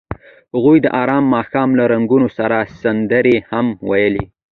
[0.53, 4.25] هغوی د آرام ماښام له رنګونو سره سندرې هم ویلې.